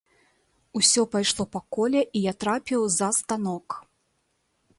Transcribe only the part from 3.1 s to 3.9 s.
станок.